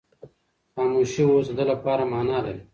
[0.73, 2.63] خاموشي اوس د ده لپاره مانا لرله.